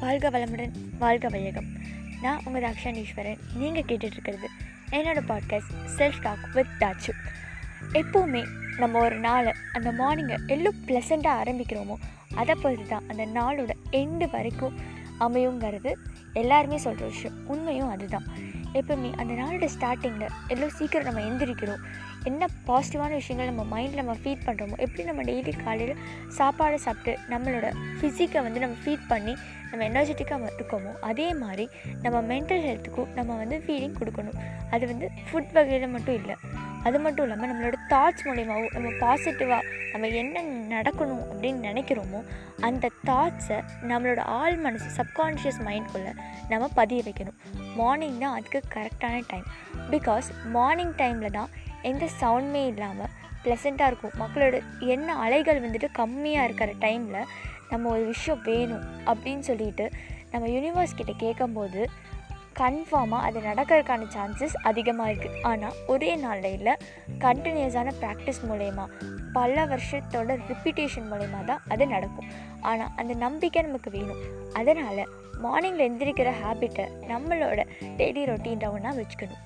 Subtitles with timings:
[0.00, 1.66] வாழ்க வளமுடன் வாழ்க வையகம்.
[2.22, 4.46] நான் உங்கள் தாக்ஷானீஸ்வரன் நீங்கள் கேட்டுட்ருக்கிறது
[4.90, 7.12] என்னோடய பாட்காஸ்ட் செல்ஃப் டாக் வித் டாச்சு
[7.92, 8.46] எப்போவுமே
[8.76, 11.94] நம்ம ஒரு நாளை அந்த மார்னிங்கை எவ்வளோ ப்ளசண்ட்டாக ஆரம்பிக்கிறோமோ
[12.34, 14.78] அதை பொறுத்து தான் அந்த நாளோட எண்டு வரைக்கும்
[15.20, 15.92] அமையுங்கிறது
[16.32, 17.46] எல்லாருமே சொல்கிற விஷயம்.
[17.46, 18.24] உண்மையும் அதுதான்.
[18.78, 21.82] எப்பவுமே அந்த நாளோட ஸ்டார்டிங்கில் எவ்வளோ சீக்கிரம் நம்ம எந்திரிக்கிறோம்?
[22.24, 27.72] என்ன பாசிட்டிவான விஷயங்கள் நம்ம மைண்டில் நம்ம ஃபீட் பண்ணுறோமோ எப்படி நம்ம டெய்லி காலையில் சாப்பாடு சாப்பிட்டு நம்மளோட
[28.00, 29.34] ஃபிசிக்கை வந்து நம்ம ஃபீட் பண்ணி
[29.70, 31.68] நம்ம எனர்ஜெட்டிக்காக இருக்கோமோ அதே மாதிரி
[32.02, 34.38] நம்ம மென்டல் ஹெல்த்துக்கும் நம்ம வந்து ஃபீலிங் கொடுக்கணும்.
[34.70, 36.36] அது வந்து ஃபுட் வகையில் மட்டும் இல்லை.
[36.84, 40.42] அது மட்டும் இல்லாமல் நம்மளோட தாட்ஸ் மூலயமாவும் நம்ம பாசிட்டிவாக நம்ம என்ன
[40.74, 42.20] நடக்கணும் அப்படின்னு நினைக்கிறோமோ
[42.60, 43.58] அந்த தாட்ஸை
[43.90, 46.12] நம்மளோட ஆள் மனசு சப்கான்ஷியஸ் மைண்ட்குள்ளே
[46.48, 47.38] நம்ம பதிய வைக்கணும்.
[47.76, 49.46] மார்னிங் தான் அதுக்கு கரெக்டான டைம்
[49.90, 51.50] பிகாஸ் மார்னிங் டைமில் தான்
[51.82, 53.12] எந்த சவுண்டுமே இல்லாமல்
[53.44, 54.16] ப்ளசண்ட்டாக இருக்கும்.
[54.22, 54.56] மக்களோட
[54.94, 57.28] என்ன அலைகள் வந்துட்டு கம்மியாக இருக்கிற டைமில்
[57.70, 59.84] நம்ம ஒரு விஷயம் வேணும் அப்படின்னு சொல்லிட்டு
[60.30, 61.80] நம்ம யூனிவர்ஸ் கிட்டே கேட்கும்போது
[62.60, 66.74] கன்ஃபார்மாக அது நடக்கிறதுக்கான சான்சஸ் அதிகமாக இருக்குது ஆனால் ஒரே நாளில் இல்லை
[67.24, 68.84] கண்டினியூஸான ப்ராக்டிஸ் மூலயமா
[69.36, 72.28] பல வருஷத்தோட ரிப்பீட்டேஷன் மூலயமா தான் அது நடக்கும்.
[72.70, 74.22] ஆனால் அந்த நம்பிக்கை நமக்கு வேணும்.
[74.60, 75.02] அதனால்
[75.44, 77.60] மார்னிங்கில் எந்திரிக்கிற ஹேபிட்டை நம்மளோட
[78.00, 79.42] டெய்லி ரொட்டீன் டவுனாக வச்சுக்கணும்.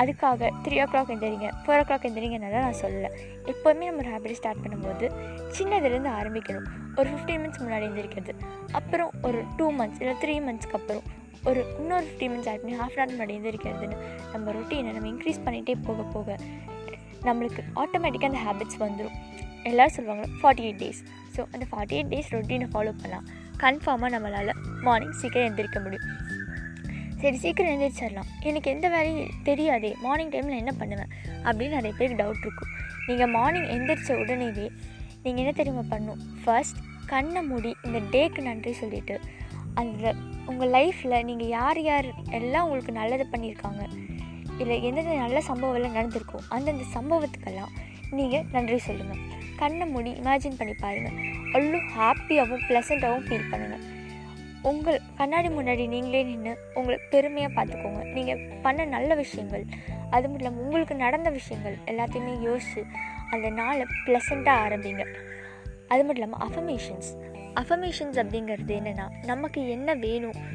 [0.00, 3.10] அதுக்காக த்ரீ ஓ கிளாக் எந்திரிங்க ஃபோர் ஓ கிளாக் எந்திரிங்கனால நான் சொல்லலை.
[3.52, 5.06] எப்போவுமே நம்ம ஒரு ஹேபிட் ஸ்டார்ட் பண்ணும்போது
[5.56, 6.66] சின்னதுலேருந்து ஆரம்பிக்கணும்.
[6.98, 8.34] ஒரு ஃபிஃப்டீன் மினிட்ஸ் முன்னாடி எந்திரிக்கிறது
[8.78, 11.06] அப்புறம் ஒரு டூ மந்த்ஸ் இல்லை த்ரீ மந்த்ஸ்க்கு அப்புறம்.
[11.48, 13.98] ஒரு இன்னொரு ஃபிஃப்டி மினிட்ஸ் ஆட் பண்ணி ஹாஃப் அன் ஹவர் முன்னாடி எந்திரிக்கிறதுன்னு
[14.32, 16.38] நம்ம ரொட்டீனை நம்ம இன்க்ரீஸ் பண்ணிகிட்டே போக போக
[17.28, 19.16] நம்மளுக்கு ஆட்டோமேட்டிக்காக அந்த ஹேபிட்ஸ் வந்துடும்
[19.70, 21.00] எல்லோரும் சொல்லுவாங்க ஃபார்ட்டி எயிட் டேஸ்
[21.34, 23.26] ஸோ அந்த ஃபார்ட்டி எயிட் டேஸ் ரொட்டீனை ஃபாலோ பண்ணலாம்.
[23.62, 24.52] கன்ஃபார்மாக நம்மளால்
[24.86, 26.06] மார்னிங் சீக்கிரம் எந்திரிக்க முடியும்.
[27.20, 29.90] சரி சீக்கிரம் எழுந்திரிச்சிடலாம் எனக்கு எந்த வேலையும் தெரியாதே.
[30.04, 31.12] மார்னிங் டைமில் என்ன பண்ணுவேன்?
[31.46, 32.72] அப்படின்னு நிறைய பேருக்கு டவுட் இருக்கும்.
[33.08, 34.66] நீங்கள் மார்னிங் எந்திரிச்ச உடனேவே
[35.24, 36.80] நீங்கள் என்ன தெரியுமா பண்ணும் ஃபர்ஸ்ட்
[37.12, 39.16] கண்ணை மூடி இந்த டேக்கு நன்றி சொல்லிவிட்டு
[39.80, 40.14] அந்த
[40.50, 43.82] உங்கள் லைஃப்பில் நீங்கள் யார் யார் எல்லாம் உங்களுக்கு நல்லது பண்ணியிருக்காங்க?
[44.62, 47.72] இல்லை எந்தெந்த நல்ல சம்பவம்லாம் நடந்திருக்கோ அந்தந்த சம்பவத்துக்கெல்லாம்
[48.18, 49.22] நீங்கள் நன்றி சொல்லுங்கள்
[49.60, 51.18] கண்ணை மூடி இமேஜின் பண்ணி பாருங்கள்
[51.54, 53.84] அவ்வளோ ஹாப்பியாகவும் ப்ளசண்ட்டாகவும் ஃபீல் பண்ணுங்கள்
[54.70, 58.00] உங்கள் கண்ணாடி முன்னாடி நீங்களே நின்று உங்களை பெருமையாக பார்த்துக்கோங்க.
[58.16, 59.64] நீங்கள் பண்ண நல்ல விஷயங்கள்
[60.10, 62.82] அது மட்டும் இல்லாமல் உங்களுக்கு நடந்த விஷயங்கள் எல்லாத்தையுமே யோசித்து
[63.30, 65.04] அந்த நாளை ப்ளசண்ட்டாக ஆரம்பிங்க.
[65.92, 67.10] அது மட்டும் இல்லாமல் அஃபர்மேஷன்ஸ்
[67.56, 70.54] அஃபர்மேஷன்ஸ் அப்படிங்கிறது என்னென்னா நமக்கு என்ன வேணும்?